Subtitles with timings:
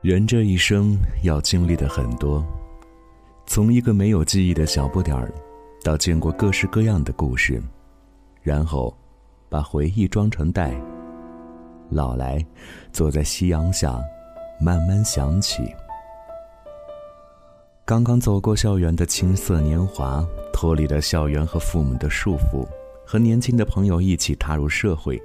[0.00, 2.44] 人这一生要经历的很多，
[3.46, 5.32] 从一个没有记忆的小不点儿，
[5.82, 7.62] 到见过各式各样的故事，
[8.42, 8.94] 然后
[9.48, 10.74] 把回忆装成袋。
[11.88, 12.44] 老来，
[12.92, 13.98] 坐在夕阳下，
[14.60, 15.62] 慢慢想起
[17.84, 22.66] 刚刚走过校园的青涩年华，脱离了校园和父母的束缚，
[23.06, 25.20] 和年轻的朋友一起踏入社会。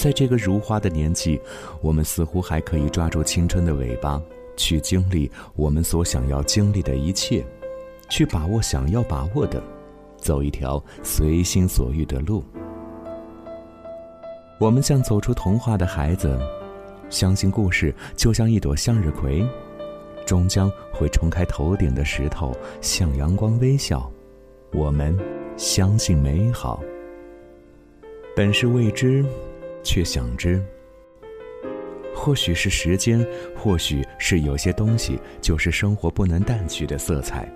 [0.00, 1.38] 在这个如花的年纪，
[1.82, 4.18] 我们似乎还可以抓住青春的尾巴，
[4.56, 7.44] 去经历我们所想要经历的一切，
[8.08, 9.62] 去把握想要把握的，
[10.16, 12.42] 走一条随心所欲的路。
[14.58, 16.34] 我们像走出童话的孩子，
[17.10, 19.46] 相信故事就像一朵向日葵，
[20.24, 24.10] 终将会冲开头顶的石头，向阳光微笑。
[24.72, 25.14] 我们
[25.58, 26.82] 相信美好，
[28.34, 29.22] 本是未知。
[29.82, 30.62] 却想知，
[32.14, 33.26] 或许是时间，
[33.56, 37.48] 或许是有些东西，就是生活不能淡去的色彩。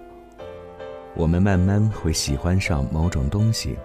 [1.15, 3.77] 我们慢慢会喜欢上某种东西，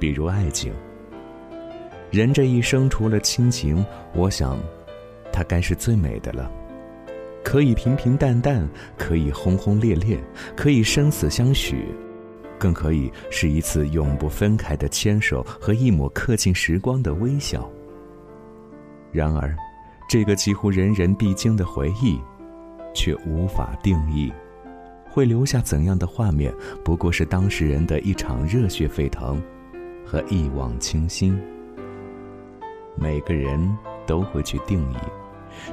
[0.00, 0.72] 比如爱情。
[2.10, 3.84] 人这一生除了亲情，
[4.14, 4.58] 我想，
[5.30, 6.50] 它该是最美的了。
[7.44, 10.18] 可以平平淡淡，可以轰轰烈烈，
[10.56, 11.84] 可以生死相许。
[12.58, 17.70] 更可以是一次永不分开的牵手和一抹刻进时光的微笑。
[19.12, 19.56] 然而，
[20.08, 22.20] 这个几乎人人必经的回忆，
[22.94, 24.32] 却无法定义，
[25.10, 26.52] 会留下怎样的画面？
[26.84, 29.42] 不过是当事人的一场热血沸腾，
[30.04, 31.40] 和一往情深。
[32.96, 34.96] 每个人都会去定义，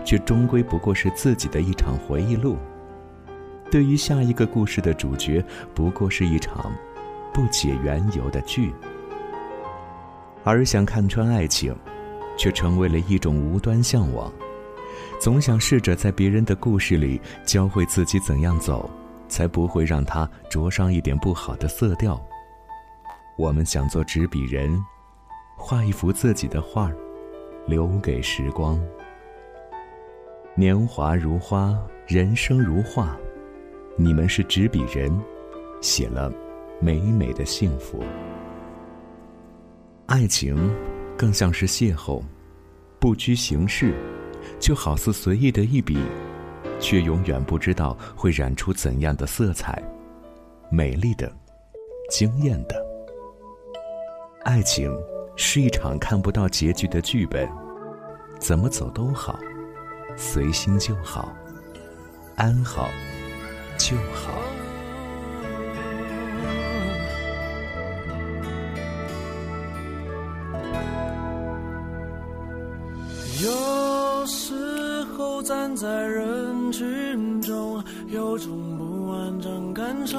[0.05, 2.57] 却终归不过是自己的一场回忆录。
[3.75, 6.73] 对于下一个故事的主角，不过是一场
[7.33, 8.73] 不解缘由的剧，
[10.45, 11.75] 而想看穿爱情，
[12.37, 14.31] 却成为了一种无端向往。
[15.19, 18.89] 总想试着在别人的故事里教会自己怎样走，
[19.27, 22.17] 才不会让他着上一点不好的色调。
[23.37, 24.81] 我们想做执笔人，
[25.57, 26.89] 画一幅自己的画
[27.67, 28.81] 留给时光。
[30.55, 33.17] 年华如花，人生如画。
[33.97, 35.09] 你们是执笔人，
[35.79, 36.29] 写了
[36.81, 38.03] 美美的幸福。
[40.05, 40.69] 爱情
[41.17, 42.21] 更像是邂逅，
[42.99, 43.93] 不拘形式，
[44.59, 45.97] 就好似随意的一笔，
[46.77, 49.81] 却永远不知道会染出怎样的色彩，
[50.69, 51.31] 美丽的，
[52.09, 52.75] 惊艳的。
[54.43, 54.93] 爱情
[55.37, 57.49] 是一场看不到结局的剧本，
[58.39, 59.39] 怎么走都好，
[60.17, 61.33] 随心就好，
[62.35, 62.89] 安好。
[63.77, 64.41] 就好。
[73.43, 80.17] 有时候站在人群中，有种不完整感受，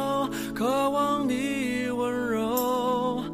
[0.54, 3.24] 渴望你温柔。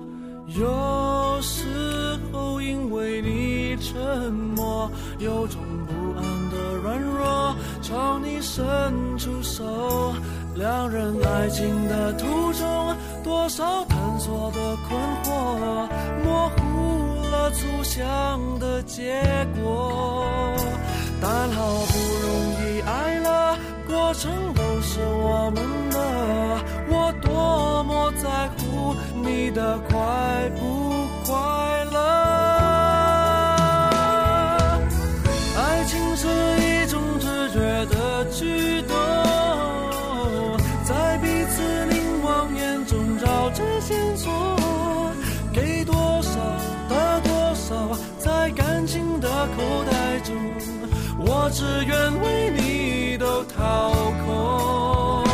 [0.49, 6.02] 有时候因为你沉默，有种不。
[7.93, 8.65] 朝你伸
[9.19, 10.15] 出手，
[10.55, 15.87] 两人爱情的途中，多少探索的困惑，
[16.25, 19.23] 模糊了初想的结
[19.63, 20.25] 果。
[21.21, 22.31] 但好不容
[22.65, 26.01] 易爱了，过程都是我们的，
[26.89, 30.72] 我多么在乎你的快不
[51.85, 53.93] 愿为你都掏
[54.25, 55.25] 空。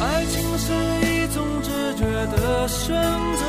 [0.00, 0.72] 爱情是
[1.06, 2.04] 一种直觉
[2.34, 2.94] 的选
[3.36, 3.42] 择，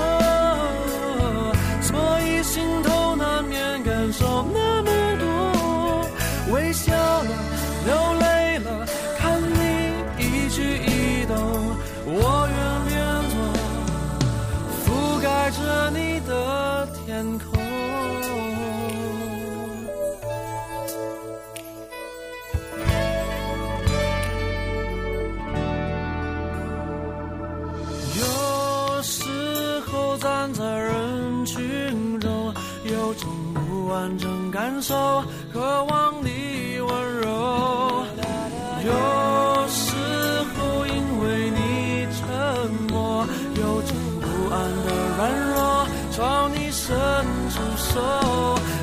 [1.82, 4.90] 所以心头难免感受那么
[5.20, 5.26] 多。
[6.54, 7.30] 微笑了，
[7.86, 8.23] 流泪了，
[33.54, 38.06] 不完整感受，渴望你温柔。
[38.86, 38.92] 有
[39.68, 39.92] 时
[40.54, 42.22] 候因为你沉
[42.92, 44.56] 默，有种不安
[44.86, 45.22] 的软
[45.54, 45.54] 弱。
[46.12, 46.96] 朝你伸
[47.50, 48.00] 出手，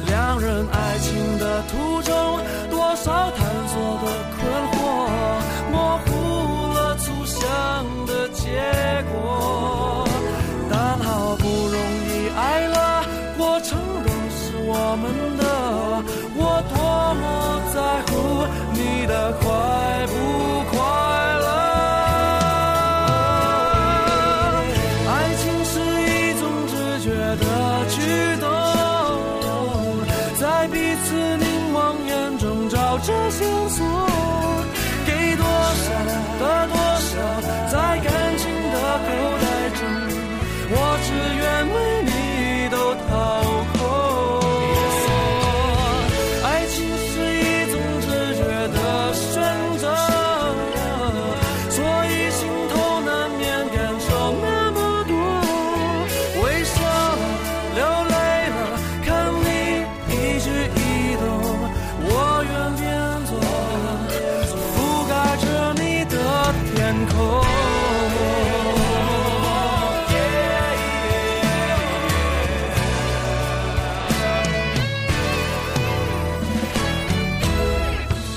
[0.06, 2.40] 两人爱情的途中，
[2.70, 4.06] 多少探索的
[4.36, 4.39] 苦。
[33.02, 33.86] 这线索，
[35.06, 36.04] 给多少
[36.38, 36.89] 的多。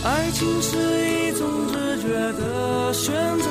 [0.06, 3.48] 爱情是一种直觉的选择，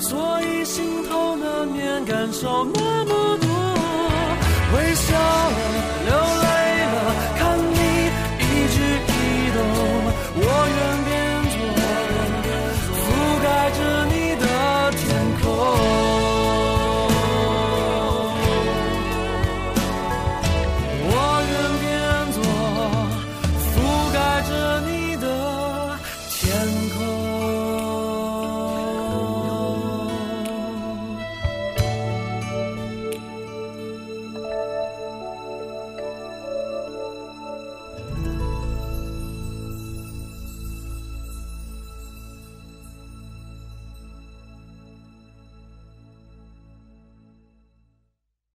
[0.00, 3.48] 所以心头难免感受那么多，
[4.74, 5.12] 微笑。